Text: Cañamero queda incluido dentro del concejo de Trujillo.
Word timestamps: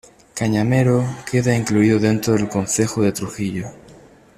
Cañamero 0.33 1.05
queda 1.31 1.55
incluido 1.55 1.99
dentro 1.99 2.33
del 2.33 2.49
concejo 2.49 3.03
de 3.03 3.11
Trujillo. 3.11 3.67